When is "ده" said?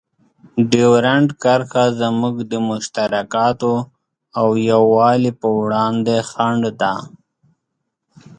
6.81-6.93